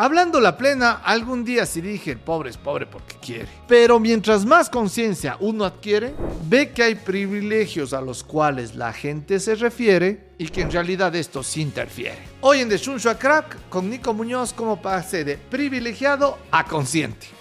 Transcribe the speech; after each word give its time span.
Hablando 0.00 0.38
la 0.38 0.56
plena, 0.56 0.92
algún 1.04 1.44
día 1.44 1.66
sí 1.66 1.80
dije, 1.80 2.12
el 2.12 2.20
pobre 2.20 2.50
es 2.50 2.56
pobre 2.56 2.86
porque 2.86 3.16
quiere. 3.16 3.48
Pero 3.66 3.98
mientras 3.98 4.46
más 4.46 4.70
conciencia 4.70 5.36
uno 5.40 5.64
adquiere, 5.64 6.14
ve 6.44 6.70
que 6.70 6.84
hay 6.84 6.94
privilegios 6.94 7.92
a 7.92 8.00
los 8.00 8.22
cuales 8.22 8.76
la 8.76 8.92
gente 8.92 9.40
se 9.40 9.56
refiere 9.56 10.28
y 10.38 10.50
que 10.50 10.60
en 10.60 10.70
realidad 10.70 11.16
esto 11.16 11.42
sí 11.42 11.62
interfiere. 11.62 12.20
Hoy 12.42 12.60
en 12.60 12.68
The 12.68 12.76
Shunshu 12.78 13.08
a 13.08 13.18
Crack, 13.18 13.68
con 13.68 13.90
Nico 13.90 14.14
Muñoz, 14.14 14.52
como 14.52 14.80
pase 14.80 15.24
de 15.24 15.36
privilegiado 15.36 16.38
a 16.52 16.62
consciente. 16.62 17.37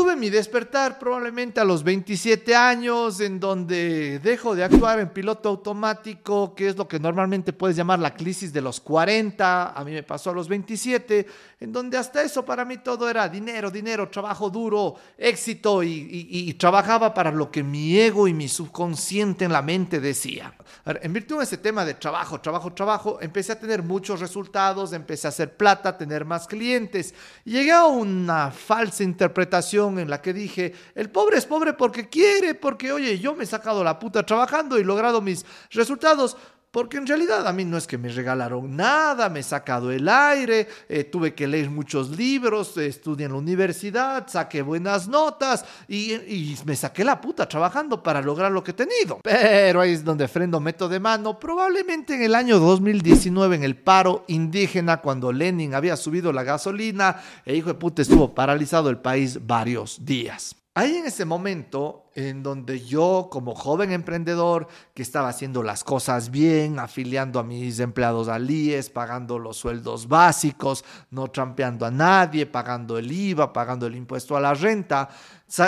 Tuve 0.00 0.16
mi 0.16 0.30
despertar 0.30 0.98
probablemente 0.98 1.60
a 1.60 1.64
los 1.64 1.84
27 1.84 2.56
años, 2.56 3.20
en 3.20 3.38
donde 3.38 4.18
dejo 4.20 4.56
de 4.56 4.64
actuar 4.64 4.98
en 4.98 5.10
piloto 5.10 5.50
automático, 5.50 6.54
que 6.54 6.68
es 6.68 6.76
lo 6.78 6.88
que 6.88 6.98
normalmente 6.98 7.52
puedes 7.52 7.76
llamar 7.76 7.98
la 7.98 8.14
crisis 8.14 8.50
de 8.50 8.62
los 8.62 8.80
40. 8.80 9.72
A 9.72 9.84
mí 9.84 9.92
me 9.92 10.02
pasó 10.02 10.30
a 10.30 10.32
los 10.32 10.48
27, 10.48 11.26
en 11.60 11.70
donde 11.70 11.98
hasta 11.98 12.22
eso 12.22 12.46
para 12.46 12.64
mí 12.64 12.78
todo 12.78 13.10
era 13.10 13.28
dinero, 13.28 13.70
dinero, 13.70 14.08
trabajo 14.08 14.48
duro, 14.48 14.94
éxito, 15.18 15.82
y, 15.82 16.54
trabajaba 16.54 17.12
para 17.12 17.30
lo 17.30 17.50
que 17.50 17.62
mi 17.62 17.98
ego 17.98 18.26
y 18.26 18.32
mi 18.32 18.48
subconsciente 18.48 19.44
en 19.44 19.52
la 19.52 19.60
mente 19.60 20.00
decía. 20.00 20.54
en 20.86 21.12
virtud 21.12 21.38
de 21.38 21.44
ese 21.44 21.58
tema 21.58 21.84
de 21.84 21.92
trabajo, 21.92 22.40
trabajo, 22.40 22.72
trabajo, 22.72 23.18
empecé 23.20 23.52
a 23.52 23.60
tener 23.60 23.82
muchos 23.82 24.18
resultados, 24.18 24.94
empecé 24.94 25.26
a 25.26 25.30
hacer 25.30 25.58
plata, 25.58 25.90
a 25.90 25.98
tener 25.98 26.24
más 26.24 26.46
clientes. 26.46 27.14
Llegué 27.44 27.72
a 27.72 27.84
una 27.84 28.50
falsa 28.50 29.02
interpretación 29.02 29.89
en 29.98 30.10
la 30.10 30.22
que 30.22 30.32
dije, 30.32 30.72
el 30.94 31.10
pobre 31.10 31.38
es 31.38 31.46
pobre 31.46 31.72
porque 31.72 32.08
quiere, 32.08 32.54
porque 32.54 32.92
oye, 32.92 33.18
yo 33.18 33.34
me 33.34 33.44
he 33.44 33.46
sacado 33.46 33.82
la 33.82 33.98
puta 33.98 34.24
trabajando 34.24 34.78
y 34.78 34.84
logrado 34.84 35.20
mis 35.20 35.44
resultados. 35.70 36.36
Porque 36.70 36.98
en 36.98 37.06
realidad 37.06 37.46
a 37.48 37.52
mí 37.52 37.64
no 37.64 37.76
es 37.76 37.88
que 37.88 37.98
me 37.98 38.08
regalaron 38.08 38.76
nada, 38.76 39.28
me 39.28 39.40
he 39.40 39.42
sacado 39.42 39.90
el 39.90 40.08
aire, 40.08 40.68
eh, 40.88 41.02
tuve 41.02 41.34
que 41.34 41.48
leer 41.48 41.68
muchos 41.68 42.10
libros, 42.16 42.76
estudié 42.76 43.26
en 43.26 43.32
la 43.32 43.38
universidad, 43.38 44.28
saqué 44.28 44.62
buenas 44.62 45.08
notas 45.08 45.64
y, 45.88 46.12
y, 46.12 46.56
me 46.64 46.76
saqué 46.76 47.02
la 47.04 47.20
puta 47.20 47.48
trabajando 47.48 48.00
para 48.04 48.22
lograr 48.22 48.52
lo 48.52 48.62
que 48.62 48.70
he 48.70 48.74
tenido. 48.74 49.18
Pero 49.24 49.80
ahí 49.80 49.92
es 49.92 50.04
donde 50.04 50.28
freno 50.28 50.60
meto 50.60 50.88
de 50.88 51.00
mano. 51.00 51.40
Probablemente 51.40 52.14
en 52.14 52.22
el 52.22 52.36
año 52.36 52.60
2019, 52.60 53.56
en 53.56 53.64
el 53.64 53.76
paro 53.76 54.24
indígena, 54.28 54.98
cuando 54.98 55.32
Lenin 55.32 55.74
había 55.74 55.96
subido 55.96 56.32
la 56.32 56.44
gasolina, 56.44 57.20
e 57.44 57.56
hijo 57.56 57.68
de 57.68 57.74
puta 57.74 58.02
estuvo 58.02 58.32
paralizado 58.32 58.90
el 58.90 58.98
país 58.98 59.44
varios 59.44 60.04
días. 60.04 60.59
Ahí 60.72 60.98
en 60.98 61.06
ese 61.06 61.24
momento 61.24 62.10
en 62.14 62.44
donde 62.44 62.84
yo 62.86 63.28
como 63.28 63.56
joven 63.56 63.90
emprendedor 63.90 64.68
que 64.94 65.02
estaba 65.02 65.28
haciendo 65.28 65.64
las 65.64 65.82
cosas 65.82 66.30
bien, 66.30 66.78
afiliando 66.78 67.40
a 67.40 67.42
mis 67.42 67.80
empleados 67.80 68.28
al 68.28 68.48
IES, 68.48 68.88
pagando 68.88 69.40
los 69.40 69.56
sueldos 69.56 70.06
básicos, 70.06 70.84
no 71.10 71.26
trampeando 71.26 71.86
a 71.86 71.90
nadie, 71.90 72.46
pagando 72.46 72.98
el 72.98 73.10
IVA, 73.10 73.52
pagando 73.52 73.88
el 73.88 73.96
impuesto 73.96 74.36
a 74.36 74.40
la 74.40 74.54
renta, 74.54 75.08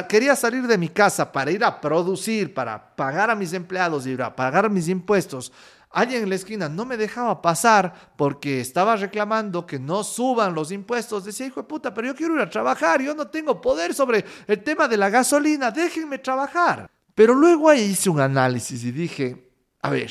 quería 0.08 0.36
salir 0.36 0.68
de 0.68 0.78
mi 0.78 0.88
casa 0.88 1.32
para 1.32 1.50
ir 1.50 1.64
a 1.64 1.80
producir, 1.80 2.54
para 2.54 2.94
pagar 2.94 3.28
a 3.28 3.34
mis 3.34 3.52
empleados 3.54 4.06
y 4.06 4.14
a 4.22 4.36
pagar 4.36 4.70
mis 4.70 4.86
impuestos 4.86 5.50
alguien 5.92 6.22
en 6.22 6.28
la 6.28 6.34
esquina 6.34 6.68
no 6.68 6.84
me 6.84 6.96
dejaba 6.96 7.40
pasar 7.42 8.12
porque 8.16 8.60
estaba 8.60 8.96
reclamando 8.96 9.66
que 9.66 9.78
no 9.78 10.04
suban 10.04 10.54
los 10.54 10.72
impuestos. 10.72 11.24
Decía, 11.24 11.46
hijo 11.46 11.62
de 11.62 11.68
puta, 11.68 11.92
pero 11.94 12.08
yo 12.08 12.14
quiero 12.14 12.34
ir 12.34 12.40
a 12.40 12.50
trabajar, 12.50 13.00
yo 13.00 13.14
no 13.14 13.28
tengo 13.28 13.60
poder 13.60 13.94
sobre 13.94 14.24
el 14.46 14.62
tema 14.62 14.88
de 14.88 14.96
la 14.96 15.10
gasolina, 15.10 15.70
déjenme 15.70 16.18
trabajar. 16.18 16.90
Pero 17.14 17.34
luego 17.34 17.68
ahí 17.68 17.82
hice 17.82 18.08
un 18.10 18.20
análisis 18.20 18.82
y 18.84 18.90
dije, 18.90 19.52
a 19.80 19.90
ver, 19.90 20.10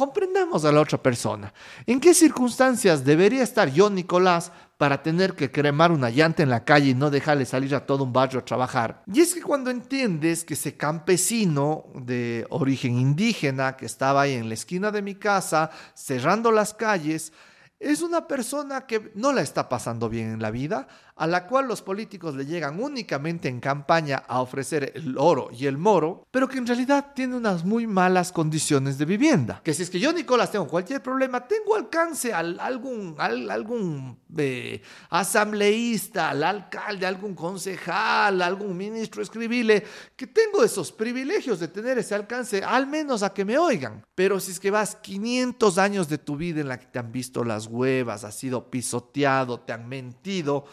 comprendamos 0.00 0.64
a 0.64 0.72
la 0.72 0.80
otra 0.80 0.96
persona. 0.96 1.52
¿En 1.84 2.00
qué 2.00 2.14
circunstancias 2.14 3.04
debería 3.04 3.42
estar 3.42 3.70
yo, 3.70 3.90
Nicolás, 3.90 4.50
para 4.78 5.02
tener 5.02 5.34
que 5.34 5.52
cremar 5.52 5.92
una 5.92 6.08
llanta 6.08 6.42
en 6.42 6.48
la 6.48 6.64
calle 6.64 6.92
y 6.92 6.94
no 6.94 7.10
dejarle 7.10 7.44
salir 7.44 7.74
a 7.74 7.84
todo 7.84 8.04
un 8.04 8.14
barrio 8.14 8.40
a 8.40 8.44
trabajar. 8.46 9.02
Y 9.12 9.20
es 9.20 9.34
que 9.34 9.42
cuando 9.42 9.68
entiendes 9.68 10.42
que 10.42 10.54
ese 10.54 10.74
campesino 10.78 11.84
de 11.94 12.46
origen 12.48 12.98
indígena 12.98 13.76
que 13.76 13.84
estaba 13.84 14.22
ahí 14.22 14.32
en 14.32 14.48
la 14.48 14.54
esquina 14.54 14.90
de 14.90 15.02
mi 15.02 15.16
casa, 15.16 15.70
cerrando 15.92 16.50
las 16.50 16.72
calles, 16.72 17.30
es 17.78 18.00
una 18.00 18.26
persona 18.26 18.86
que 18.86 19.12
no 19.14 19.34
la 19.34 19.42
está 19.42 19.68
pasando 19.68 20.08
bien 20.08 20.32
en 20.32 20.40
la 20.40 20.50
vida, 20.50 20.88
a 21.20 21.26
la 21.26 21.46
cual 21.46 21.68
los 21.68 21.82
políticos 21.82 22.34
le 22.34 22.46
llegan 22.46 22.82
únicamente 22.82 23.46
en 23.46 23.60
campaña 23.60 24.24
a 24.26 24.40
ofrecer 24.40 24.92
el 24.94 25.18
oro 25.18 25.50
y 25.52 25.66
el 25.66 25.76
moro, 25.76 26.26
pero 26.30 26.48
que 26.48 26.56
en 26.56 26.66
realidad 26.66 27.12
tiene 27.14 27.36
unas 27.36 27.62
muy 27.62 27.86
malas 27.86 28.32
condiciones 28.32 28.96
de 28.96 29.04
vivienda. 29.04 29.60
Que 29.62 29.74
si 29.74 29.82
es 29.82 29.90
que 29.90 30.00
yo, 30.00 30.14
Nicolás, 30.14 30.50
tengo 30.50 30.66
cualquier 30.66 31.02
problema, 31.02 31.46
tengo 31.46 31.76
alcance 31.76 32.32
a 32.32 32.38
algún, 32.38 33.16
algún 33.18 34.18
eh, 34.34 34.80
asambleísta, 35.10 36.30
al 36.30 36.42
alcalde, 36.42 37.04
algún 37.04 37.34
concejal, 37.34 38.40
algún 38.40 38.74
ministro, 38.74 39.20
escribile, 39.20 39.84
que 40.16 40.26
tengo 40.26 40.64
esos 40.64 40.90
privilegios 40.90 41.60
de 41.60 41.68
tener 41.68 41.98
ese 41.98 42.14
alcance, 42.14 42.64
al 42.64 42.86
menos 42.86 43.22
a 43.22 43.34
que 43.34 43.44
me 43.44 43.58
oigan. 43.58 44.06
Pero 44.14 44.40
si 44.40 44.52
es 44.52 44.58
que 44.58 44.70
vas 44.70 44.96
500 44.96 45.76
años 45.76 46.08
de 46.08 46.16
tu 46.16 46.38
vida 46.38 46.62
en 46.62 46.68
la 46.68 46.78
que 46.78 46.86
te 46.86 46.98
han 46.98 47.12
visto 47.12 47.44
las 47.44 47.66
huevas, 47.66 48.24
has 48.24 48.38
sido 48.38 48.70
pisoteado, 48.70 49.60
te 49.60 49.74
han 49.74 49.86
mentido, 49.86 50.64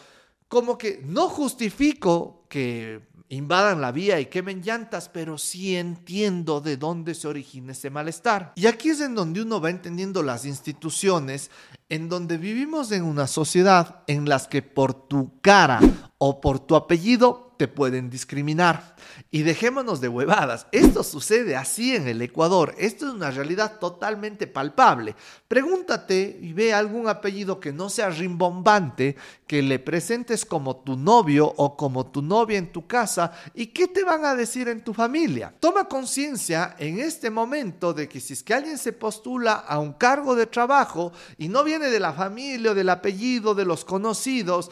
como 0.48 0.78
que 0.78 1.02
no 1.04 1.28
justifico 1.28 2.44
que 2.48 3.06
invadan 3.28 3.80
la 3.80 3.92
vía 3.92 4.20
y 4.20 4.26
quemen 4.26 4.62
llantas, 4.62 5.08
pero 5.08 5.36
sí 5.36 5.76
entiendo 5.76 6.60
de 6.60 6.76
dónde 6.76 7.14
se 7.14 7.28
origina 7.28 7.72
ese 7.72 7.90
malestar. 7.90 8.52
Y 8.56 8.66
aquí 8.66 8.90
es 8.90 9.00
en 9.00 9.14
donde 9.14 9.42
uno 9.42 9.60
va 9.60 9.70
entendiendo 9.70 10.22
las 10.22 10.46
instituciones, 10.46 11.50
en 11.88 12.08
donde 12.08 12.38
vivimos 12.38 12.90
en 12.92 13.04
una 13.04 13.26
sociedad 13.26 14.02
en 14.06 14.28
las 14.28 14.48
que 14.48 14.62
por 14.62 14.94
tu 14.94 15.40
cara 15.40 15.80
o 16.16 16.40
por 16.40 16.58
tu 16.60 16.74
apellido 16.74 17.47
te 17.58 17.68
pueden 17.68 18.08
discriminar. 18.08 18.94
Y 19.30 19.42
dejémonos 19.42 20.00
de 20.00 20.08
huevadas. 20.08 20.68
Esto 20.70 21.02
sucede 21.02 21.56
así 21.56 21.94
en 21.94 22.06
el 22.06 22.22
Ecuador. 22.22 22.74
Esto 22.78 23.08
es 23.08 23.14
una 23.14 23.32
realidad 23.32 23.78
totalmente 23.80 24.46
palpable. 24.46 25.16
Pregúntate 25.48 26.38
y 26.40 26.52
ve 26.52 26.72
algún 26.72 27.08
apellido 27.08 27.58
que 27.58 27.72
no 27.72 27.90
sea 27.90 28.10
rimbombante, 28.10 29.16
que 29.46 29.60
le 29.60 29.80
presentes 29.80 30.46
como 30.46 30.76
tu 30.76 30.96
novio 30.96 31.52
o 31.56 31.76
como 31.76 32.06
tu 32.06 32.22
novia 32.22 32.58
en 32.58 32.70
tu 32.72 32.86
casa 32.86 33.32
y 33.54 33.66
qué 33.66 33.88
te 33.88 34.04
van 34.04 34.24
a 34.24 34.36
decir 34.36 34.68
en 34.68 34.84
tu 34.84 34.94
familia. 34.94 35.52
Toma 35.58 35.88
conciencia 35.88 36.76
en 36.78 37.00
este 37.00 37.28
momento 37.28 37.92
de 37.92 38.08
que 38.08 38.20
si 38.20 38.34
es 38.34 38.42
que 38.44 38.54
alguien 38.54 38.78
se 38.78 38.92
postula 38.92 39.54
a 39.54 39.80
un 39.80 39.94
cargo 39.94 40.36
de 40.36 40.46
trabajo 40.46 41.12
y 41.36 41.48
no 41.48 41.64
viene 41.64 41.90
de 41.90 41.98
la 41.98 42.12
familia 42.12 42.70
o 42.70 42.74
del 42.74 42.88
apellido 42.88 43.56
de 43.56 43.64
los 43.64 43.84
conocidos, 43.84 44.70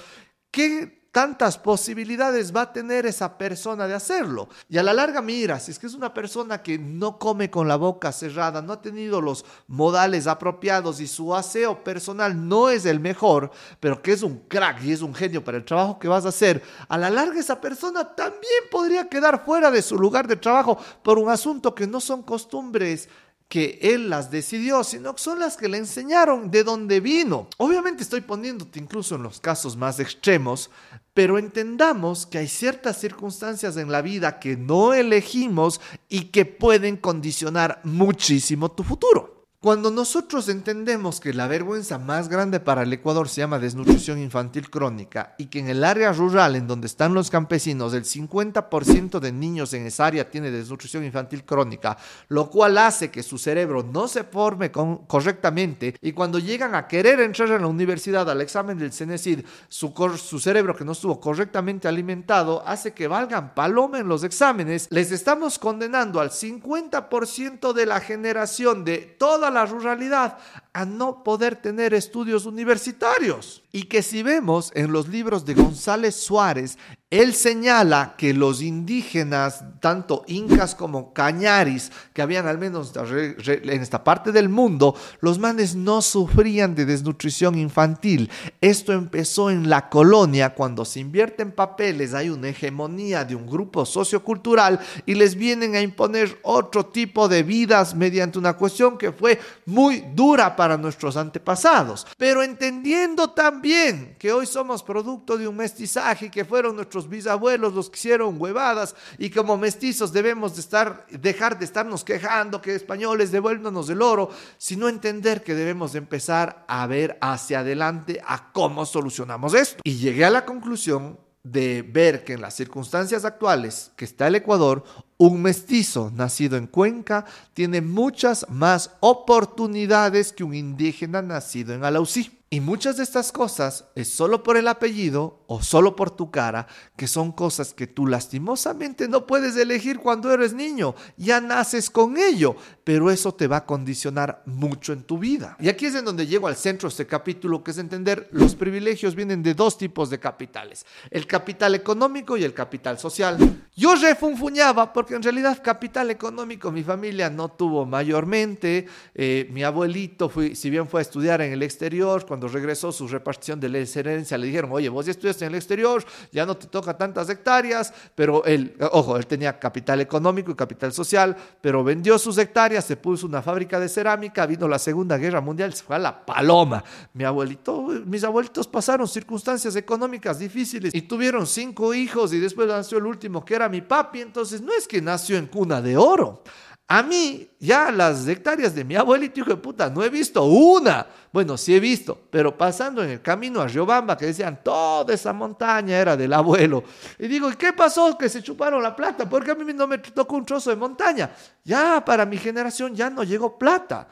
¿qué 0.53 0.96
tantas 1.17 1.57
posibilidades 1.57 2.55
va 2.55 2.61
a 2.61 2.73
tener 2.75 3.07
esa 3.07 3.39
persona 3.39 3.87
de 3.87 3.95
hacerlo. 3.95 4.51
Y 4.69 4.77
a 4.77 4.83
la 4.83 4.93
larga, 4.93 5.23
mira, 5.23 5.59
si 5.59 5.71
es 5.71 5.79
que 5.79 5.87
es 5.87 5.95
una 5.95 6.13
persona 6.13 6.63
que 6.63 6.77
no 6.77 7.19
come 7.19 7.49
con 7.49 7.67
la 7.67 7.77
boca 7.77 8.13
cerrada, 8.13 8.61
no 8.61 8.75
ha 8.75 8.83
tenido 8.83 9.23
los 9.23 9.47
modales 9.67 10.27
apropiados 10.27 11.01
y 11.01 11.07
su 11.07 11.35
aseo 11.35 11.83
personal 11.83 12.47
no 12.47 12.69
es 12.69 12.85
el 12.85 13.01
mejor, 13.01 13.51
pero 13.81 14.03
que 14.03 14.13
es 14.13 14.23
un 14.23 14.41
crack 14.41 14.85
y 14.85 14.93
es 14.93 15.01
un 15.01 15.15
genio 15.15 15.43
para 15.43 15.57
el 15.57 15.65
trabajo 15.65 15.99
que 15.99 16.07
vas 16.07 16.27
a 16.27 16.29
hacer, 16.29 16.63
a 16.87 16.99
la 16.99 17.09
larga 17.09 17.41
esa 17.41 17.63
persona 17.63 18.15
también 18.15 18.65
podría 18.71 19.09
quedar 19.09 19.43
fuera 19.43 19.71
de 19.71 19.81
su 19.81 19.99
lugar 19.99 20.29
de 20.29 20.37
trabajo 20.37 20.77
por 21.03 21.19
un 21.19 21.31
asunto 21.31 21.75
que 21.75 21.87
no 21.87 21.99
son 21.99 22.25
costumbres 22.25 23.09
que 23.49 23.79
él 23.81 24.11
las 24.11 24.31
decidió, 24.31 24.83
sino 24.83 25.15
que 25.15 25.23
son 25.23 25.39
las 25.39 25.57
que 25.57 25.69
le 25.69 25.79
enseñaron 25.79 26.51
de 26.51 26.65
dónde 26.65 27.01
vino. 27.01 27.49
Obviamente 27.59 28.03
estoy 28.03 28.21
poniéndote 28.21 28.79
incluso 28.79 29.15
en 29.15 29.23
los 29.23 29.41
casos 29.41 29.77
más 29.77 30.01
extremos, 30.01 30.71
pero 31.15 31.39
entendamos 31.39 32.27
que 32.27 32.39
hay 32.39 32.49
ciertas 32.49 32.99
circunstancias 32.99 33.77
en 33.77 33.93
la 33.93 34.03
vida 34.03 34.39
que 34.41 34.57
no 34.57 34.95
elegimos 34.95 35.81
y 36.09 36.27
que 36.27 36.45
pueden 36.45 36.97
condicionar 36.97 37.81
muchísimo 37.85 38.71
tu 38.71 38.83
futuro. 38.83 39.36
Cuando 39.67 39.91
nosotros 39.91 40.49
entendemos 40.49 41.19
que 41.19 41.35
la 41.35 41.49
vergüenza 41.49 41.99
más 41.99 42.29
grande 42.29 42.61
para 42.61 42.85
el 42.85 42.93
Ecuador 42.93 43.29
se 43.29 43.41
llama 43.41 43.59
desnutrición 43.59 44.21
infantil 44.21 44.71
crónica 44.71 45.35
y 45.39 45.47
que 45.47 45.59
en 45.59 45.69
el 45.69 45.83
área 45.83 46.13
rural 46.13 46.55
en 46.55 46.69
donde 46.69 46.87
están 46.87 47.15
los 47.15 47.31
campesinos 47.31 47.93
el 47.93 48.05
50% 48.05 49.19
de 49.19 49.33
niños 49.33 49.73
en 49.73 49.85
esa 49.85 50.07
área 50.07 50.31
tiene 50.31 50.53
desnutrición 50.53 51.03
infantil 51.03 51.45
crónica, 51.45 51.99
lo 52.29 52.49
cual 52.49 52.79
hace 52.79 53.11
que 53.11 53.25
su 53.25 53.39
cerebro 53.39 53.83
no 53.83 54.07
se 54.07 54.23
forme 54.23 54.71
correctamente 54.71 55.97
y 56.01 56.13
cuando 56.13 56.39
llegan 56.39 56.77
a 56.77 56.87
querer 56.87 57.19
entrar 57.19 57.49
en 57.49 57.63
la 57.63 57.67
universidad 57.67 58.31
al 58.31 58.43
examen 58.43 58.79
del 58.79 58.93
CENESID, 58.93 59.41
su, 59.69 59.93
su 60.17 60.39
cerebro 60.39 60.77
que 60.77 60.85
no 60.85 60.93
estuvo 60.93 61.19
correctamente 61.19 61.89
alimentado 61.89 62.63
hace 62.65 62.95
que 62.95 63.09
valgan 63.09 63.53
paloma 63.53 63.99
en 63.99 64.07
los 64.07 64.23
exámenes, 64.23 64.87
les 64.91 65.11
estamos 65.11 65.59
condenando 65.59 66.21
al 66.21 66.31
50% 66.31 67.73
de 67.73 67.87
la 67.87 67.99
generación 67.99 68.85
de 68.85 68.99
toda 68.99 69.51
la 69.51 69.56
ruralidad 69.65 70.37
a 70.77 70.85
no 70.85 71.25
poder 71.25 71.57
tener 71.57 71.95
estudios 71.95 72.45
universitarios. 72.45 73.63
Y 73.73 73.85
que 73.85 74.03
si 74.03 74.23
vemos 74.23 74.73
en 74.75 74.93
los 74.93 75.09
libros 75.09 75.47
de 75.47 75.55
González 75.55 76.15
Suárez, 76.15 76.77
él 77.09 77.35
señala 77.35 78.15
que 78.19 78.35
los 78.35 78.61
indígenas, 78.63 79.63
tanto 79.81 80.25
incas 80.27 80.75
como 80.75 81.13
cañaris, 81.13 81.93
que 82.13 82.21
habían 82.21 82.49
al 82.49 82.59
menos 82.59 82.93
en 82.97 83.81
esta 83.81 84.03
parte 84.03 84.33
del 84.33 84.49
mundo, 84.49 84.97
los 85.21 85.39
manes 85.39 85.77
no 85.77 86.03
sufrían 86.03 86.75
de 86.75 86.85
desnutrición 86.85 87.57
infantil. 87.57 88.29
Esto 88.61 88.93
empezó 88.93 89.51
en 89.51 89.71
la 89.71 89.89
colonia, 89.89 90.53
cuando 90.53 90.85
se 90.85 90.99
invierten 90.99 91.53
papeles, 91.53 92.13
hay 92.13 92.29
una 92.29 92.49
hegemonía 92.49 93.25
de 93.25 93.37
un 93.37 93.47
grupo 93.47 93.87
sociocultural 93.87 94.81
y 95.07 95.15
les 95.15 95.37
vienen 95.37 95.77
a 95.77 95.81
imponer 95.81 96.41
otro 96.43 96.87
tipo 96.87 97.29
de 97.29 97.45
vidas 97.45 97.95
mediante 97.95 98.39
una 98.39 98.55
cuestión 98.55 98.99
que 98.99 99.13
fue 99.13 99.39
muy 99.65 100.03
dura 100.13 100.57
para 100.57 100.66
nuestros 100.77 101.17
antepasados. 101.17 102.07
Pero 102.19 102.43
entendiendo 102.43 103.31
también 103.31 104.17
que 104.19 104.33
hoy 104.33 104.47
somos 104.47 104.83
producto 104.83 105.39
de 105.39 105.47
un 105.47 105.57
mestizaje 105.57 106.31
que 106.31 106.45
fueron 106.45 106.75
nuestros 106.75 107.09
bisabuelos 107.09 107.75
los 107.75 107.89
que 107.91 107.97
hicieron 107.97 108.41
huevadas 108.41 108.97
y 109.19 109.31
como 109.31 109.57
mestizos 109.57 110.13
debemos 110.13 110.55
de 110.55 110.63
estar, 110.63 111.07
dejar 111.11 111.59
de 111.59 111.65
estarnos 111.67 112.03
quejando 112.03 112.61
que 112.61 112.75
españoles 112.75 113.31
devuélvanos 113.31 113.89
el 113.91 114.03
oro, 114.03 114.31
sino 114.59 114.89
entender 114.89 115.45
que 115.45 115.55
debemos 115.55 115.93
de 115.93 115.99
empezar 115.99 116.65
a 116.67 116.87
ver 116.87 117.19
hacia 117.21 117.61
adelante 117.61 118.21
a 118.27 118.51
cómo 118.53 118.87
solucionamos 118.87 119.55
esto. 119.55 119.83
Y 119.85 119.97
llegué 119.97 120.25
a 120.25 120.31
la 120.31 120.45
conclusión 120.45 121.19
de 121.43 121.83
ver 121.83 122.25
que 122.25 122.33
en 122.33 122.41
las 122.41 122.55
circunstancias 122.55 123.25
actuales 123.25 123.93
que 123.97 124.05
está 124.05 124.27
el 124.27 124.35
Ecuador, 124.35 124.83
un 125.19 125.41
mestizo 125.43 126.13
nacido 126.15 126.57
en 126.57 126.67
Cuenca 126.67 127.25
tiene 127.55 127.81
muchas 127.81 128.47
más 128.51 128.91
oportunidades 129.01 130.33
que 130.33 130.45
un 130.45 130.55
indígena 130.55 131.23
nacido 131.23 131.75
en 131.75 131.85
Alausí. 131.85 132.33
Y 132.49 132.61
muchas 132.61 132.97
de 132.97 133.03
estas 133.03 133.33
cosas 133.33 133.87
es 133.97 134.09
solo 134.09 134.45
por 134.45 134.57
el 134.57 134.69
apellido 134.69 135.43
o 135.49 135.63
solo 135.63 135.97
por 135.97 136.13
tu 136.13 136.31
cara, 136.31 136.69
que 136.97 137.09
son 137.09 137.33
cosas 137.33 137.75
que 137.75 137.89
tú 137.89 138.07
lastimosamente 138.07 139.09
no 139.09 139.27
puedes 139.27 139.57
elegir 139.57 139.99
cuando 139.99 140.33
eres 140.33 140.53
niño, 140.53 140.95
ya 141.17 141.41
naces 141.41 141.91
con 141.91 142.17
ello, 142.17 142.55
pero 142.87 143.11
eso 143.11 143.35
te 143.35 143.49
va 143.49 143.57
a 143.57 143.67
condicionar 143.67 144.45
mucho 144.47 144.93
en 144.93 145.03
tu 145.03 145.19
vida. 145.19 145.57
Y 145.59 145.69
aquí 145.69 145.87
es 145.87 145.97
en 145.97 146.05
donde 146.05 146.25
llego 146.25 146.47
al 146.47 146.55
centro 146.55 146.89
de 146.89 146.93
este 146.93 147.05
capítulo, 147.05 147.65
que 147.65 147.73
es 147.73 147.79
entender 147.79 148.29
los 148.31 148.55
privilegios 148.55 149.17
vienen 149.17 149.43
de 149.43 149.55
dos 149.55 149.77
tipos 149.77 150.09
de 150.09 150.21
capitales, 150.21 150.87
el 151.11 151.27
capital 151.27 151.75
económico 151.75 152.37
y 152.37 152.45
el 152.45 152.55
capital 152.55 152.97
social. 152.97 153.39
Yo 153.75 153.97
refunfuñaba 153.97 154.93
porque 154.93 155.17
en 155.17 155.23
realidad 155.25 155.61
capital 155.65 156.13
económico 156.13 156.71
mi 156.71 156.85
familia 156.85 157.29
no 157.29 157.49
tuvo 157.49 157.85
mayormente, 157.85 158.87
eh, 159.17 159.49
mi 159.51 159.65
abuelito, 159.65 160.29
fue, 160.29 160.55
si 160.55 160.71
bien 160.71 160.87
fue 160.87 161.01
a 161.01 161.03
estudiar 161.03 161.41
en 161.41 161.53
el 161.53 161.65
exterior, 161.65 162.25
cuando 162.25 162.47
regresó 162.47 162.93
su 162.93 163.09
repartición 163.09 163.59
de 163.59 163.69
la 163.69 163.79
herencia, 163.79 164.39
le 164.39 164.47
dijeron, 164.47 164.71
oye, 164.71 164.89
vos 164.89 165.07
ya 165.07 165.11
estudiaste 165.11 165.45
en 165.45 165.51
el 165.51 165.57
exterior, 165.57 166.05
ya 166.31 166.47
no 166.47 166.57
te 166.57 166.69
toca 166.69 166.97
tantas 166.97 167.29
hectáreas, 167.31 167.93
pero 168.15 168.45
él, 168.45 168.77
ojo, 168.93 169.17
él 169.17 169.27
tenía 169.27 169.59
capital 169.59 170.01
económico 170.01 170.53
y 170.53 170.55
capital 170.55 170.93
social, 170.93 171.37
pero 171.61 171.83
vendió 171.83 172.17
sus 172.17 172.39
hectáreas, 172.39 172.76
se 172.83 172.97
puso 172.97 173.27
una 173.27 173.43
fábrica 173.43 173.81
de 173.81 173.89
cerámica, 173.89 174.47
vino 174.47 174.69
la 174.69 174.79
Segunda 174.79 175.17
Guerra 175.17 175.41
Mundial, 175.41 175.73
se 175.75 175.85
fue 175.85 175.97
a 175.97 175.99
la 175.99 176.25
paloma. 176.25 176.83
Mi 177.15 177.25
abuelito, 177.25 177.83
mis 178.05 178.25
abuelitos 178.25 178.67
pasaron 178.67 179.09
circunstancias 179.09 179.77
económicas 179.77 180.39
difíciles 180.39 180.95
y 180.95 181.03
tuvieron 181.03 181.47
cinco 181.47 181.95
hijos 181.95 182.33
y 182.33 182.39
después 182.39 182.69
nació 182.69 182.99
el 182.99 183.07
último 183.07 183.45
que 183.45 183.55
era 183.55 183.69
mi 183.69 183.83
papi, 183.83 184.21
entonces 184.21 184.61
no 184.61 184.73
es 184.73 184.87
que 184.87 185.01
nació 185.01 185.37
en 185.37 185.47
cuna 185.47 185.81
de 185.81 185.97
oro. 185.97 186.43
A 186.89 187.03
mí, 187.03 187.49
ya 187.59 187.91
las 187.91 188.29
hectáreas 188.29 188.73
de 188.73 188.85
mi 188.85 188.95
abuelito, 188.95 189.41
hijo 189.41 189.51
de 189.51 189.57
puta, 189.57 189.91
no 189.91 190.05
he 190.05 190.09
visto 190.09 190.45
una. 190.45 191.05
Bueno, 191.33 191.57
sí 191.57 191.75
he 191.75 191.81
visto, 191.81 192.17
pero 192.31 192.57
pasando 192.57 193.03
en 193.03 193.11
el 193.11 193.21
camino 193.21 193.61
a 193.61 193.67
Riobamba, 193.67 194.17
que 194.17 194.27
decían, 194.27 194.61
toda 194.63 195.13
esa 195.13 195.33
montaña 195.33 195.99
era 195.99 196.17
del 196.17 196.33
abuelo. 196.33 196.85
Y 197.19 197.27
digo, 197.27 197.51
¿y 197.51 197.57
qué 197.57 197.73
pasó? 197.73 198.17
Que 198.17 198.29
se 198.29 198.41
chuparon 198.41 198.81
la 198.81 198.95
plata, 198.95 199.29
porque 199.29 199.51
a 199.51 199.57
mí 199.57 199.73
no 199.73 199.89
me 199.89 199.99
tocó 199.99 200.37
un 200.37 200.47
trozo 200.47 200.71
de 200.71 200.77
montaña. 200.77 201.31
Ya 201.65 202.05
para 202.05 202.25
mi 202.25 202.39
generación 202.39 202.95
ya 202.95 203.11
no 203.11 203.25
llegó 203.25 203.59
plata. 203.59 204.07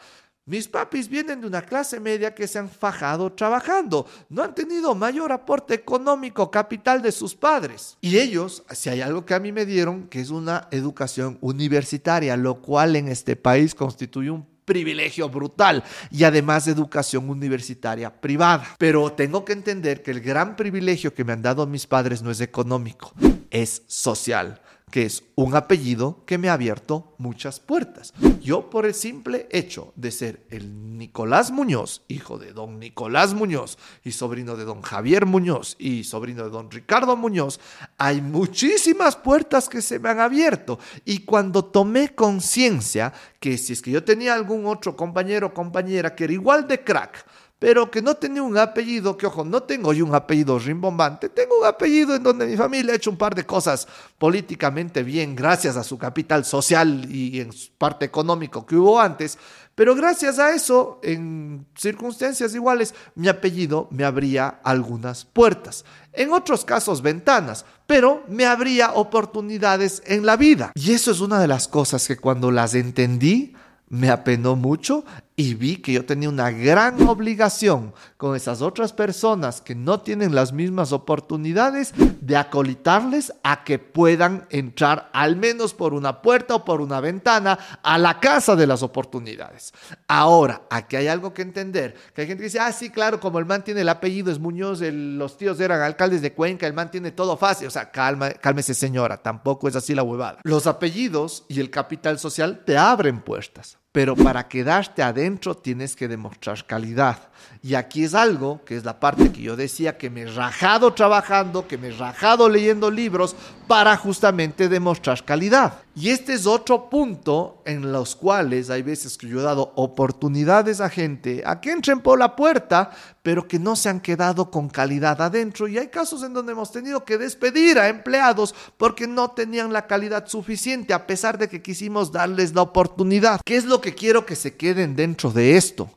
Mis 0.47 0.69
papis 0.69 1.09
vienen 1.09 1.41
de 1.41 1.47
una 1.47 1.63
clase 1.63 1.99
media 1.99 2.35
que 2.35 2.47
se 2.47 2.59
han 2.59 2.69
fajado 2.69 3.33
trabajando, 3.33 4.07
no 4.29 4.43
han 4.43 4.55
tenido 4.55 4.95
mayor 4.95 5.33
aporte 5.33 5.73
económico, 5.73 6.51
capital 6.51 7.01
de 7.01 7.13
sus 7.13 7.35
padres. 7.35 7.97
Y 8.03 8.19
ellos, 8.19 8.63
si 8.71 8.91
hay 8.91 9.01
algo 9.01 9.25
que 9.25 9.33
a 9.33 9.41
mí 9.41 9.53
me 9.53 9.65
dieron, 9.65 10.07
que 10.07 10.21
es 10.21 10.29
una 10.29 10.69
educación 10.71 11.39
universitaria, 11.41 12.37
lo 12.37 12.61
cual 12.61 12.95
en 12.95 13.09
este 13.09 13.37
país 13.37 13.75
constituye 13.75 14.31
un 14.31 14.47
privilegio 14.67 15.31
brutal 15.31 15.83
y 16.11 16.25
además 16.25 16.67
de 16.67 16.73
educación 16.73 17.31
universitaria 17.31 18.15
privada. 18.21 18.67
Pero 18.77 19.13
tengo 19.13 19.47
que 19.47 19.55
entender 19.55 20.03
que 20.03 20.11
el 20.11 20.21
gran 20.21 20.57
privilegio 20.57 21.15
que 21.15 21.25
me 21.25 21.33
han 21.33 21.41
dado 21.41 21.67
mis 21.67 21.87
padres 21.87 22.21
no 22.21 22.31
es 22.31 22.43
económico, 22.43 23.15
es 23.49 23.83
social 23.87 24.61
que 24.95 25.07
es 25.07 25.25
un 25.35 25.57
apellido 25.57 26.23
que 26.25 26.39
me 26.39 26.49
ha 26.49 26.53
abierto 26.53 27.17
muchas 27.19 27.59
puertas. 27.59 28.15
Yo 28.41 28.71
por 28.71 28.87
el 28.87 28.95
simple 28.95 29.49
hecho 29.51 29.93
de 29.97 30.13
ser 30.13 30.47
el 30.51 30.97
Nicolás 30.97 31.51
Muñoz, 31.51 32.05
hijo 32.07 32.39
de 32.39 32.53
don 32.53 32.79
Nicolás 32.79 33.35
Muñoz 33.35 33.77
y 34.05 34.13
sobrino 34.13 34.55
de 34.55 34.65
don 34.65 34.83
Javier 34.83 35.27
Muñoz 35.27 35.75
y 35.81 36.05
sobrino 36.05 36.45
de 36.45 36.51
don 36.51 36.71
Ricardo 36.71 37.17
Muñoz, 37.17 37.59
hay 37.99 38.21
muchísimas 38.21 39.17
puertas 39.17 39.69
que 39.69 39.83
se 39.83 39.99
me 39.99 40.11
han 40.11 40.21
abierto. 40.21 40.79
Y 41.05 41.25
cuando 41.25 41.65
tomé 41.65 42.15
conciencia 42.15 43.13
que 43.41 43.59
si 43.59 43.73
es 43.73 43.83
que 43.83 43.91
yo 43.91 44.05
tenía 44.05 44.33
algún 44.33 44.65
otro 44.65 44.97
compañero 44.97 45.49
o 45.49 45.55
compañera 45.55 46.15
que 46.15 46.23
era 46.23 46.35
igual 46.35 46.69
de 46.69 46.85
crack, 46.85 47.27
pero 47.65 47.91
que 47.91 48.03
no 48.03 48.15
tenía 48.15 48.43
un 48.43 48.59
apellido, 48.59 49.17
que 49.17 49.25
ojo, 49.25 49.43
no 49.43 49.63
tengo 49.63 49.95
yo 49.95 50.05
un 50.05 50.15
apellido 50.15 50.59
rimbombante, 50.59 51.31
tengo 51.31 51.61
un 51.61 51.65
apellido 51.65 52.15
en 52.15 52.23
donde 52.23 52.45
mi 52.45 52.59
familia 52.59 52.93
ha 52.93 52.97
hecho 52.97 53.09
un 53.09 53.17
par 53.17 53.35
de 53.35 53.47
cosas 53.47 53.89
políticamente 54.19 55.03
bien 55.03 55.35
gracias 55.35 55.79
a 55.79 55.83
su 55.83 55.97
capital 55.97 56.45
social 56.45 57.11
y 57.11 57.41
en 57.41 57.55
su 57.55 57.73
parte 57.73 58.05
económico 58.05 58.67
que 58.67 58.77
hubo 58.77 59.01
antes, 59.01 59.39
pero 59.75 59.95
gracias 59.95 60.39
a 60.39 60.55
eso, 60.55 61.01
en 61.03 61.65
circunstancias 61.75 62.55
iguales, 62.55 62.95
mi 63.15 63.29
apellido 63.29 63.89
me 63.91 64.05
abría 64.05 64.61
algunas 64.63 65.25
puertas. 65.25 65.87
En 66.13 66.35
otros 66.35 66.67
casos, 66.67 67.01
ventanas, 67.01 67.65
pero 67.87 68.25
me 68.29 68.45
abría 68.45 68.93
oportunidades 68.93 70.03
en 70.05 70.27
la 70.27 70.37
vida. 70.37 70.73
Y 70.75 70.93
eso 70.93 71.11
es 71.11 71.21
una 71.21 71.41
de 71.41 71.49
las 71.49 71.67
cosas 71.67 72.07
que 72.07 72.19
cuando 72.19 72.51
las 72.51 72.75
entendí, 72.75 73.55
me 73.89 74.11
apenó 74.11 74.57
mucho 74.57 75.05
y 75.37 75.55
vi 75.55 75.77
que 75.77 75.93
yo 75.93 76.05
tenía 76.05 76.29
una 76.29 76.51
gran 76.51 77.09
obligación 77.09 77.93
con 78.17 78.37
esas 78.37 78.63
otras 78.63 78.93
personas 78.93 79.61
que 79.61 79.75
no 79.75 80.01
tienen 80.01 80.35
las 80.35 80.53
mismas 80.53 80.93
oportunidades 80.93 81.93
de 82.21 82.37
acolitarles 82.37 83.33
a 83.43 83.65
que 83.65 83.81
puedan 83.81 84.47
entrar 84.51 85.11
al 85.13 85.37
menos 85.37 85.75
por 85.75 85.93
una 85.93 86.23
puerta 86.23 86.55
o 86.55 86.65
por 86.65 86.81
una 86.81 87.01
ventana 87.01 87.59
a 87.83 87.99
la 87.99 88.21
casa 88.21 88.55
de 88.55 88.67
las 88.67 88.83
oportunidades. 88.83 89.73
Ahora, 90.07 90.63
aquí 90.71 90.97
hay 90.97 91.09
algo 91.09 91.35
que 91.35 91.43
entender, 91.43 91.97
que 92.15 92.23
hay 92.23 92.27
gente 92.29 92.43
que 92.43 92.49
dice, 92.49 92.61
ah, 92.61 92.73
sí, 92.73 92.91
claro, 92.91 93.19
como 93.19 93.41
el 93.41 93.45
man 93.45 93.65
tiene 93.65 93.81
el 93.81 93.89
apellido, 93.89 94.31
es 94.31 94.39
Muñoz, 94.39 94.81
los 94.81 95.37
tíos 95.37 95.59
eran 95.59 95.81
alcaldes 95.81 96.23
de 96.23 96.33
Cuenca, 96.33 96.67
el 96.67 96.75
man 96.75 96.91
tiene 96.91 97.11
todo 97.11 97.37
fácil, 97.37 97.67
o 97.67 97.71
sea, 97.71 97.91
calma, 97.91 98.31
cálmese 98.31 98.75
señora, 98.75 99.21
tampoco 99.21 99.67
es 99.67 99.75
así 99.75 99.95
la 99.95 100.05
huevada. 100.05 100.39
Los 100.45 100.69
apellidos 100.69 101.45
y 101.49 101.59
el 101.59 101.71
capital 101.71 102.21
social 102.21 102.63
te 102.65 102.79
abren 102.79 103.21
puertas 103.21 103.79
pero 103.95 104.17
para 104.17 104.49
quedarte 104.49 105.05
adentro 105.05 105.55
tienes 105.55 105.95
que 105.95 106.09
demostrar 106.09 106.67
calidad. 106.67 107.29
Y 107.63 107.77
aquí 107.77 108.03
es 108.03 108.17
algo 108.17 108.61
que 108.65 108.77
es 108.77 108.85
la 108.85 108.99
parte 108.99 109.31
que 109.31 109.41
yo 109.41 109.55
decía 109.55 109.97
que 109.97 110.11
me 110.11 110.23
he 110.23 110.27
rajado 110.27 110.93
trabajando, 110.95 111.69
que 111.69 111.79
me 111.79 111.91
he 111.91 111.93
rajado 111.93 112.49
leyendo 112.49 112.91
libros 112.91 113.37
para 113.69 113.97
justamente 113.97 114.69
demostrar 114.69 115.25
calidad. 115.25 115.84
Y 115.97 116.11
este 116.11 116.33
es 116.33 116.45
otro 116.45 116.91
punto 116.91 117.63
en 117.65 117.93
los 117.93 118.17
cuales 118.17 118.69
hay 118.69 118.83
veces 118.83 119.17
que 119.17 119.29
yo 119.29 119.39
he 119.39 119.45
dado 119.45 119.73
oportunidades 119.77 120.81
a 120.81 120.91
gente 120.91 121.45
a 121.47 121.61
que 121.61 121.71
entren 121.71 122.01
por 122.01 122.19
la 122.19 122.35
puerta, 122.35 122.91
pero 123.23 123.47
que 123.47 123.61
no 123.61 123.77
se 123.77 123.91
han 123.91 124.01
quedado 124.01 124.51
con 124.51 124.69
calidad 124.69 125.23
adentro. 125.23 125.69
Y 125.69 125.79
hay 125.79 125.87
casos 125.89 126.25
en 126.25 126.35
donde 126.35 126.51
hemos 126.51 126.73
tenido 126.73 127.05
que 127.05 127.17
despedir 127.17 127.79
a 127.79 127.89
empleados 127.89 128.57
porque 128.77 129.07
no 129.07 129.31
tenían 129.31 129.73
la 129.73 129.87
calidad 129.87 130.27
suficiente, 130.27 130.93
a 130.93 131.07
pesar 131.07 131.39
de 131.39 131.49
que 131.49 131.63
quisimos 131.63 132.11
darles 132.11 132.55
la 132.55 132.63
oportunidad. 132.63 133.41
¿Qué 133.45 133.57
es 133.57 133.65
lo 133.65 133.81
que 133.81 133.95
quiero 133.95 134.27
que 134.27 134.35
se 134.35 134.57
queden 134.57 134.97
dentro 134.97 135.31
de 135.31 135.57
esto? 135.57 135.89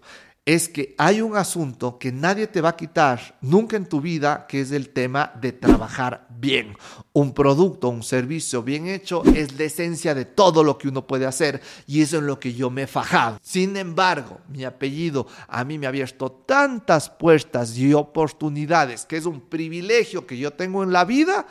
Es 0.47 0.69
que 0.69 0.95
hay 0.97 1.19
un 1.19 1.35
asunto 1.35 1.99
que 1.99 2.09
nadie 2.09 2.47
te 2.47 2.61
va 2.61 2.69
a 2.69 2.77
quitar 2.77 3.37
nunca 3.41 3.75
en 3.75 3.85
tu 3.85 3.99
vida, 3.99 4.47
que 4.47 4.61
es 4.61 4.71
el 4.71 4.91
tema 4.91 5.33
de 5.41 5.51
trabajar 5.51 6.25
bien. 6.29 6.77
Un 7.11 7.33
producto, 7.33 7.89
un 7.89 8.01
servicio 8.01 8.63
bien 8.63 8.87
hecho 8.87 9.23
es 9.25 9.59
la 9.59 9.65
esencia 9.65 10.15
de 10.15 10.23
todo 10.23 10.63
lo 10.63 10.77
que 10.77 10.87
uno 10.87 11.05
puede 11.05 11.25
hacer 11.25 11.61
y 11.85 12.01
eso 12.01 12.19
es 12.19 12.23
lo 12.23 12.39
que 12.39 12.53
yo 12.53 12.69
me 12.69 12.83
he 12.83 12.87
fajado. 12.87 13.39
Sin 13.41 13.75
embargo, 13.75 14.39
mi 14.47 14.63
apellido 14.63 15.27
a 15.49 15.65
mí 15.65 15.77
me 15.77 15.85
ha 15.85 15.89
abierto 15.89 16.31
tantas 16.31 17.09
puertas 17.09 17.77
y 17.77 17.93
oportunidades, 17.93 19.05
que 19.05 19.17
es 19.17 19.25
un 19.25 19.41
privilegio 19.41 20.25
que 20.25 20.37
yo 20.37 20.53
tengo 20.53 20.81
en 20.81 20.93
la 20.93 21.03
vida 21.03 21.45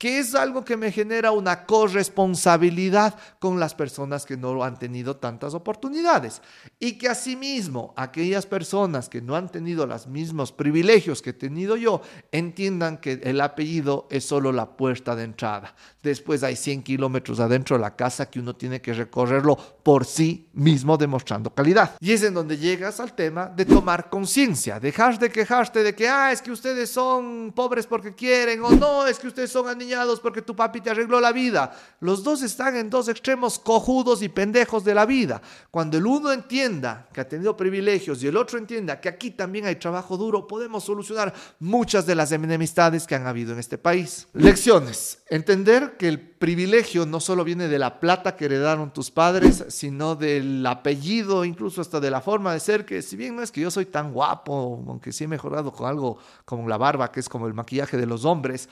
que 0.00 0.18
es 0.18 0.34
algo 0.34 0.64
que 0.64 0.78
me 0.78 0.90
genera 0.90 1.30
una 1.30 1.66
corresponsabilidad 1.66 3.14
con 3.38 3.60
las 3.60 3.74
personas 3.74 4.24
que 4.24 4.38
no 4.38 4.64
han 4.64 4.78
tenido 4.78 5.16
tantas 5.16 5.52
oportunidades. 5.52 6.40
Y 6.78 6.92
que 6.92 7.10
asimismo 7.10 7.92
aquellas 7.98 8.46
personas 8.46 9.10
que 9.10 9.20
no 9.20 9.36
han 9.36 9.50
tenido 9.50 9.86
los 9.86 10.06
mismos 10.06 10.52
privilegios 10.52 11.20
que 11.20 11.30
he 11.30 11.34
tenido 11.34 11.76
yo, 11.76 12.00
entiendan 12.32 12.96
que 12.96 13.20
el 13.24 13.42
apellido 13.42 14.08
es 14.10 14.24
solo 14.24 14.52
la 14.52 14.70
puerta 14.74 15.14
de 15.14 15.24
entrada. 15.24 15.74
Después 16.02 16.42
hay 16.44 16.56
100 16.56 16.82
kilómetros 16.82 17.38
adentro 17.38 17.76
de 17.76 17.82
la 17.82 17.94
casa 17.94 18.30
que 18.30 18.40
uno 18.40 18.56
tiene 18.56 18.80
que 18.80 18.94
recorrerlo 18.94 19.54
por 19.82 20.06
sí 20.06 20.48
mismo 20.54 20.96
demostrando 20.96 21.50
calidad. 21.50 21.96
Y 22.00 22.12
es 22.12 22.22
en 22.22 22.32
donde 22.32 22.56
llegas 22.56 23.00
al 23.00 23.12
tema 23.12 23.52
de 23.54 23.66
tomar 23.66 24.08
conciencia, 24.08 24.80
dejar 24.80 25.18
de 25.18 25.28
quejarte 25.28 25.82
de 25.82 25.94
que, 25.94 26.08
ah, 26.08 26.32
es 26.32 26.40
que 26.40 26.52
ustedes 26.52 26.88
son 26.88 27.52
pobres 27.54 27.86
porque 27.86 28.14
quieren 28.14 28.64
o 28.64 28.70
no, 28.70 29.06
es 29.06 29.18
que 29.18 29.26
ustedes 29.26 29.50
son 29.50 29.68
porque 30.20 30.42
tu 30.42 30.54
papi 30.54 30.80
te 30.80 30.90
arregló 30.90 31.20
la 31.20 31.32
vida. 31.32 31.72
Los 32.00 32.22
dos 32.22 32.42
están 32.42 32.76
en 32.76 32.90
dos 32.90 33.08
extremos 33.08 33.58
cojudos 33.58 34.22
y 34.22 34.28
pendejos 34.28 34.84
de 34.84 34.94
la 34.94 35.06
vida. 35.06 35.42
Cuando 35.70 35.98
el 35.98 36.06
uno 36.06 36.32
entienda 36.32 37.08
que 37.12 37.20
ha 37.20 37.28
tenido 37.28 37.56
privilegios 37.56 38.22
y 38.22 38.28
el 38.28 38.36
otro 38.36 38.58
entienda 38.58 39.00
que 39.00 39.08
aquí 39.08 39.30
también 39.30 39.66
hay 39.66 39.76
trabajo 39.76 40.16
duro, 40.16 40.46
podemos 40.46 40.84
solucionar 40.84 41.34
muchas 41.58 42.06
de 42.06 42.14
las 42.14 42.32
enemistades 42.32 43.06
que 43.06 43.14
han 43.14 43.26
habido 43.26 43.52
en 43.52 43.58
este 43.58 43.78
país. 43.78 44.28
Lecciones. 44.32 45.22
Entender 45.28 45.96
que 45.96 46.08
el 46.08 46.20
privilegio 46.20 47.06
no 47.06 47.20
solo 47.20 47.44
viene 47.44 47.68
de 47.68 47.78
la 47.78 48.00
plata 48.00 48.34
que 48.34 48.46
heredaron 48.46 48.92
tus 48.92 49.10
padres, 49.10 49.64
sino 49.68 50.16
del 50.16 50.64
apellido, 50.66 51.44
incluso 51.44 51.80
hasta 51.80 52.00
de 52.00 52.10
la 52.10 52.20
forma 52.20 52.52
de 52.52 52.60
ser, 52.60 52.84
que 52.84 53.02
si 53.02 53.16
bien 53.16 53.36
no 53.36 53.42
es 53.42 53.52
que 53.52 53.60
yo 53.60 53.70
soy 53.70 53.86
tan 53.86 54.12
guapo, 54.12 54.82
aunque 54.88 55.12
sí 55.12 55.24
he 55.24 55.28
mejorado 55.28 55.72
con 55.72 55.86
algo 55.86 56.18
como 56.44 56.68
la 56.68 56.78
barba, 56.78 57.12
que 57.12 57.20
es 57.20 57.28
como 57.28 57.46
el 57.46 57.54
maquillaje 57.54 57.96
de 57.96 58.06
los 58.06 58.24
hombres, 58.24 58.68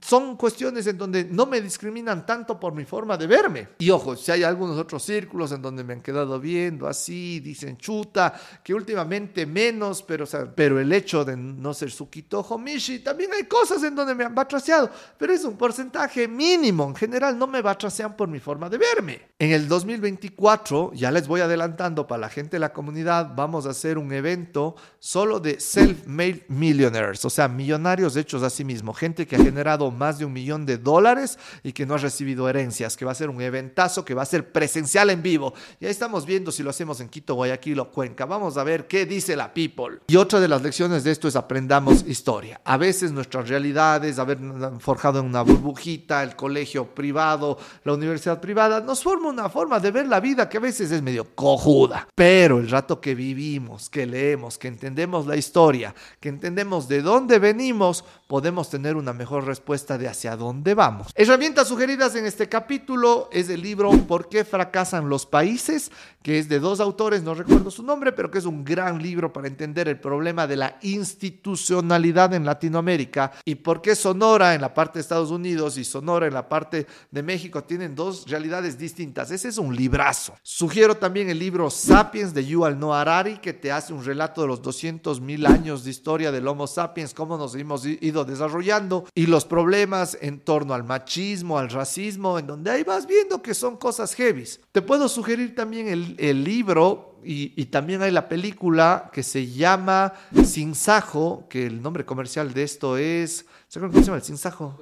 son 0.00 0.36
cuestiones 0.36 0.86
en 0.86 0.98
donde 0.98 1.24
no 1.24 1.46
me 1.46 1.60
discriminan 1.60 2.26
tanto 2.26 2.58
por 2.58 2.74
mi 2.74 2.84
forma 2.84 3.16
de 3.16 3.26
verme. 3.26 3.68
Y 3.78 3.90
ojo, 3.90 4.16
si 4.16 4.32
hay 4.32 4.42
algunos 4.42 4.78
otros 4.78 5.02
círculos 5.02 5.52
en 5.52 5.62
donde 5.62 5.84
me 5.84 5.92
han 5.92 6.00
quedado 6.00 6.38
viendo 6.40 6.86
así, 6.86 7.40
dicen 7.40 7.76
chuta, 7.76 8.34
que 8.62 8.74
últimamente 8.74 9.46
menos, 9.46 10.02
pero, 10.02 10.24
pero 10.54 10.80
el 10.80 10.92
hecho 10.92 11.24
de 11.24 11.36
no 11.36 11.74
ser 11.74 11.90
Sukito 11.90 12.44
Mishi, 12.58 13.00
también 13.00 13.32
hay 13.32 13.44
cosas 13.44 13.82
en 13.82 13.94
donde 13.94 14.14
me 14.14 14.24
han 14.24 14.34
batraseado, 14.34 14.90
pero 15.18 15.32
es 15.32 15.44
un 15.44 15.56
porcentaje 15.56 16.28
mínimo. 16.28 16.84
En 16.88 16.94
general 16.94 17.38
no 17.38 17.46
me 17.46 17.62
batrasean 17.62 18.16
por 18.16 18.28
mi 18.28 18.40
forma 18.40 18.68
de 18.68 18.78
verme. 18.78 19.22
En 19.38 19.52
el 19.52 19.68
2024, 19.68 20.92
ya 20.94 21.10
les 21.10 21.26
voy 21.26 21.40
adelantando 21.40 22.06
para 22.06 22.20
la 22.20 22.28
gente 22.28 22.56
de 22.56 22.60
la 22.60 22.72
comunidad, 22.72 23.32
vamos 23.34 23.66
a 23.66 23.70
hacer 23.70 23.98
un 23.98 24.12
evento 24.12 24.76
solo 24.98 25.40
de 25.40 25.58
self-made 25.58 26.44
millionaires, 26.48 27.24
o 27.24 27.30
sea, 27.30 27.48
millonarios 27.48 28.16
hechos 28.16 28.42
a 28.42 28.50
sí 28.50 28.64
mismos, 28.64 28.98
gente 28.98 29.26
que 29.26 29.36
ha 29.36 29.42
generado 29.42 29.83
más 29.90 30.18
de 30.18 30.24
un 30.24 30.32
millón 30.32 30.66
de 30.66 30.78
dólares 30.78 31.38
y 31.62 31.72
que 31.72 31.86
no 31.86 31.94
ha 31.94 31.98
recibido 31.98 32.48
herencias, 32.48 32.96
que 32.96 33.04
va 33.04 33.12
a 33.12 33.14
ser 33.14 33.30
un 33.30 33.40
eventazo, 33.40 34.04
que 34.04 34.14
va 34.14 34.22
a 34.22 34.26
ser 34.26 34.52
presencial 34.52 35.10
en 35.10 35.22
vivo. 35.22 35.54
Y 35.80 35.86
ahí 35.86 35.90
estamos 35.90 36.26
viendo 36.26 36.52
si 36.52 36.62
lo 36.62 36.70
hacemos 36.70 37.00
en 37.00 37.08
Quito, 37.08 37.34
Guayaquil 37.34 37.80
o 37.80 37.90
Cuenca. 37.90 38.24
Vamos 38.26 38.56
a 38.56 38.64
ver 38.64 38.86
qué 38.86 39.06
dice 39.06 39.36
la 39.36 39.52
people. 39.52 39.98
Y 40.06 40.16
otra 40.16 40.40
de 40.40 40.48
las 40.48 40.62
lecciones 40.62 41.04
de 41.04 41.10
esto 41.10 41.28
es 41.28 41.36
aprendamos 41.36 42.04
historia. 42.06 42.60
A 42.64 42.76
veces 42.76 43.12
nuestras 43.12 43.48
realidades, 43.48 44.18
haber 44.18 44.38
forjado 44.80 45.20
en 45.20 45.26
una 45.26 45.42
burbujita, 45.42 46.22
el 46.22 46.36
colegio 46.36 46.86
privado, 46.86 47.58
la 47.84 47.94
universidad 47.94 48.40
privada, 48.40 48.80
nos 48.80 49.02
forma 49.02 49.28
una 49.28 49.48
forma 49.48 49.80
de 49.80 49.90
ver 49.90 50.06
la 50.06 50.20
vida 50.20 50.48
que 50.48 50.56
a 50.56 50.60
veces 50.60 50.90
es 50.90 51.02
medio 51.02 51.34
cojuda. 51.34 52.08
Pero 52.14 52.58
el 52.58 52.70
rato 52.70 53.00
que 53.00 53.14
vivimos, 53.14 53.90
que 53.90 54.06
leemos, 54.06 54.58
que 54.58 54.68
entendemos 54.68 55.26
la 55.26 55.36
historia, 55.36 55.94
que 56.20 56.28
entendemos 56.28 56.88
de 56.88 57.02
dónde 57.02 57.38
venimos, 57.38 58.04
podemos 58.26 58.70
tener 58.70 58.96
una 58.96 59.12
mejor 59.12 59.44
respuesta 59.44 59.98
de 59.98 60.08
hacia 60.08 60.36
dónde 60.36 60.74
vamos. 60.74 61.12
Herramientas 61.14 61.68
sugeridas 61.68 62.14
en 62.16 62.26
este 62.26 62.48
capítulo 62.48 63.28
es 63.32 63.48
el 63.48 63.62
libro 63.62 63.90
¿Por 63.90 64.28
qué 64.28 64.44
fracasan 64.44 65.08
los 65.08 65.26
países? 65.26 65.90
que 66.24 66.38
es 66.38 66.48
de 66.48 66.58
dos 66.58 66.80
autores, 66.80 67.22
no 67.22 67.34
recuerdo 67.34 67.70
su 67.70 67.82
nombre, 67.82 68.10
pero 68.10 68.30
que 68.30 68.38
es 68.38 68.46
un 68.46 68.64
gran 68.64 69.02
libro 69.02 69.30
para 69.30 69.46
entender 69.46 69.88
el 69.88 70.00
problema 70.00 70.46
de 70.46 70.56
la 70.56 70.78
institucionalidad 70.80 72.32
en 72.32 72.46
Latinoamérica 72.46 73.32
y 73.44 73.56
por 73.56 73.82
qué 73.82 73.94
Sonora 73.94 74.54
en 74.54 74.62
la 74.62 74.72
parte 74.72 74.94
de 74.94 75.02
Estados 75.02 75.30
Unidos 75.30 75.76
y 75.76 75.84
Sonora 75.84 76.26
en 76.26 76.32
la 76.32 76.48
parte 76.48 76.86
de 77.10 77.22
México 77.22 77.64
tienen 77.64 77.94
dos 77.94 78.26
realidades 78.26 78.78
distintas. 78.78 79.30
Ese 79.30 79.48
es 79.48 79.58
un 79.58 79.76
librazo. 79.76 80.34
Sugiero 80.42 80.96
también 80.96 81.28
el 81.28 81.38
libro 81.38 81.68
Sapiens 81.68 82.32
de 82.32 82.46
Yuval 82.46 82.78
Noah 82.78 83.02
Harari, 83.02 83.36
que 83.36 83.52
te 83.52 83.70
hace 83.70 83.92
un 83.92 84.02
relato 84.02 84.40
de 84.40 84.48
los 84.48 84.62
200 84.62 85.20
mil 85.20 85.44
años 85.44 85.84
de 85.84 85.90
historia 85.90 86.32
del 86.32 86.48
Homo 86.48 86.66
sapiens, 86.66 87.12
cómo 87.12 87.36
nos 87.36 87.54
hemos 87.54 87.84
ido 87.84 88.13
desarrollando 88.22 89.06
y 89.12 89.26
los 89.26 89.44
problemas 89.44 90.16
en 90.20 90.38
torno 90.38 90.74
al 90.74 90.84
machismo, 90.84 91.58
al 91.58 91.70
racismo, 91.70 92.38
en 92.38 92.46
donde 92.46 92.70
ahí 92.70 92.84
vas 92.84 93.08
viendo 93.08 93.42
que 93.42 93.54
son 93.54 93.76
cosas 93.76 94.14
heavies. 94.14 94.60
Te 94.70 94.82
puedo 94.82 95.08
sugerir 95.08 95.56
también 95.56 95.88
el, 95.88 96.44
libro 96.44 97.18
y, 97.24 97.64
también 97.66 98.02
hay 98.02 98.12
la 98.12 98.28
película 98.28 99.10
que 99.12 99.24
se 99.24 99.50
llama 99.50 100.12
Sin 100.44 100.76
Sajo, 100.76 101.46
que 101.48 101.66
el 101.66 101.82
nombre 101.82 102.04
comercial 102.04 102.54
de 102.54 102.62
esto 102.62 102.96
es... 102.96 103.46
¿Cómo 103.72 103.92
se 103.92 104.02
llama 104.02 104.18
el 104.18 104.22
Sin 104.22 104.38
Sajo? 104.38 104.78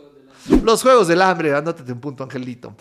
Los 0.63 0.83
Juegos 0.83 1.09
del 1.09 1.23
Hambre, 1.23 1.55
anótate 1.55 1.93
un 1.93 2.01
punto, 2.01 2.25
Angelito. 2.25 2.75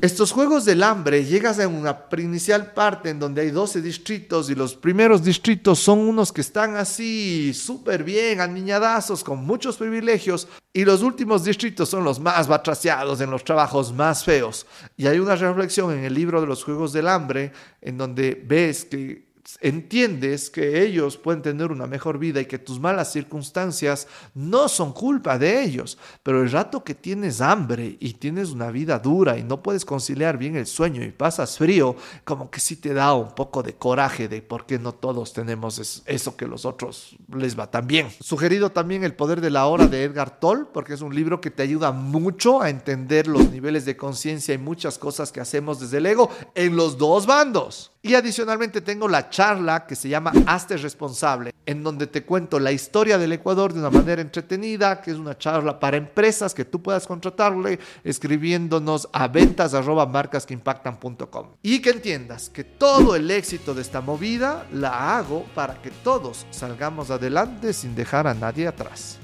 Estos 0.00 0.30
juegos 0.30 0.64
del 0.64 0.82
hambre 0.82 1.24
llegas 1.24 1.58
a 1.58 1.68
una 1.68 2.04
inicial 2.16 2.72
parte 2.72 3.10
en 3.10 3.18
donde 3.18 3.42
hay 3.42 3.50
12 3.50 3.82
distritos 3.82 4.48
y 4.48 4.54
los 4.54 4.74
primeros 4.74 5.22
distritos 5.22 5.78
son 5.80 5.98
unos 5.98 6.32
que 6.32 6.42
están 6.42 6.76
así 6.76 7.52
súper 7.52 8.04
bien, 8.04 8.40
aniñadazos, 8.40 9.24
con 9.24 9.44
muchos 9.44 9.76
privilegios, 9.76 10.48
y 10.72 10.84
los 10.84 11.02
últimos 11.02 11.44
distritos 11.44 11.88
son 11.88 12.04
los 12.04 12.20
más 12.20 12.46
batraciados, 12.46 13.20
en 13.20 13.30
los 13.30 13.42
trabajos 13.42 13.92
más 13.92 14.24
feos. 14.24 14.66
Y 14.96 15.08
hay 15.08 15.18
una 15.18 15.34
reflexión 15.34 15.92
en 15.92 16.04
el 16.04 16.14
libro 16.14 16.40
de 16.40 16.46
los 16.46 16.62
Juegos 16.62 16.92
del 16.92 17.08
Hambre 17.08 17.52
en 17.80 17.98
donde 17.98 18.40
ves 18.46 18.84
que 18.84 19.25
entiendes 19.60 20.50
que 20.50 20.82
ellos 20.82 21.16
pueden 21.16 21.42
tener 21.42 21.70
una 21.70 21.86
mejor 21.86 22.18
vida 22.18 22.40
y 22.40 22.46
que 22.46 22.58
tus 22.58 22.80
malas 22.80 23.12
circunstancias 23.12 24.08
no 24.34 24.68
son 24.68 24.92
culpa 24.92 25.38
de 25.38 25.62
ellos, 25.62 25.98
pero 26.22 26.42
el 26.42 26.50
rato 26.50 26.84
que 26.84 26.94
tienes 26.94 27.40
hambre 27.40 27.96
y 28.00 28.14
tienes 28.14 28.50
una 28.50 28.70
vida 28.70 28.98
dura 28.98 29.38
y 29.38 29.42
no 29.42 29.62
puedes 29.62 29.84
conciliar 29.84 30.38
bien 30.38 30.56
el 30.56 30.66
sueño 30.66 31.04
y 31.04 31.12
pasas 31.12 31.58
frío, 31.58 31.96
como 32.24 32.50
que 32.50 32.60
sí 32.60 32.76
te 32.76 32.94
da 32.94 33.14
un 33.14 33.34
poco 33.34 33.62
de 33.62 33.74
coraje 33.74 34.28
de 34.28 34.42
por 34.42 34.66
qué 34.66 34.78
no 34.78 34.92
todos 34.92 35.32
tenemos 35.32 36.02
eso 36.06 36.36
que 36.36 36.46
los 36.46 36.64
otros 36.64 37.16
les 37.34 37.58
va 37.58 37.70
tan 37.70 37.86
bien. 37.86 38.08
Sugerido 38.20 38.70
también 38.70 39.04
El 39.04 39.14
poder 39.14 39.40
de 39.40 39.50
la 39.50 39.66
hora 39.66 39.86
de 39.86 40.04
Edgar 40.04 40.40
Toll, 40.40 40.68
porque 40.72 40.94
es 40.94 41.00
un 41.00 41.14
libro 41.14 41.40
que 41.40 41.50
te 41.50 41.62
ayuda 41.62 41.92
mucho 41.92 42.60
a 42.62 42.70
entender 42.70 43.26
los 43.26 43.50
niveles 43.50 43.84
de 43.84 43.96
conciencia 43.96 44.54
y 44.54 44.58
muchas 44.58 44.98
cosas 44.98 45.32
que 45.32 45.40
hacemos 45.40 45.80
desde 45.80 45.98
el 45.98 46.06
ego 46.06 46.30
en 46.54 46.76
los 46.76 46.98
dos 46.98 47.26
bandos. 47.26 47.92
Y 48.06 48.14
adicionalmente 48.14 48.82
tengo 48.82 49.08
la 49.08 49.30
charla 49.30 49.84
que 49.84 49.96
se 49.96 50.08
llama 50.08 50.32
Hazte 50.46 50.76
responsable, 50.76 51.52
en 51.66 51.82
donde 51.82 52.06
te 52.06 52.22
cuento 52.22 52.60
la 52.60 52.70
historia 52.70 53.18
del 53.18 53.32
Ecuador 53.32 53.72
de 53.72 53.80
una 53.80 53.90
manera 53.90 54.22
entretenida, 54.22 55.00
que 55.00 55.10
es 55.10 55.16
una 55.16 55.36
charla 55.36 55.80
para 55.80 55.96
empresas 55.96 56.54
que 56.54 56.64
tú 56.64 56.80
puedas 56.80 57.04
contratarle 57.04 57.80
escribiéndonos 58.04 59.08
a 59.12 59.26
ventas 59.26 59.74
arroba 59.74 60.06
marcas 60.06 60.46
que 60.46 60.54
impactan.com. 60.54 61.48
Y 61.62 61.82
que 61.82 61.90
entiendas 61.90 62.48
que 62.48 62.62
todo 62.62 63.16
el 63.16 63.28
éxito 63.28 63.74
de 63.74 63.82
esta 63.82 64.00
movida 64.00 64.68
la 64.72 65.18
hago 65.18 65.44
para 65.56 65.82
que 65.82 65.90
todos 65.90 66.46
salgamos 66.52 67.10
adelante 67.10 67.72
sin 67.72 67.96
dejar 67.96 68.28
a 68.28 68.34
nadie 68.34 68.68
atrás. 68.68 69.18